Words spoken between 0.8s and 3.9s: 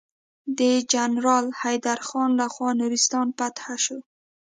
جنرال حيدر خان لخوا نورستان فتحه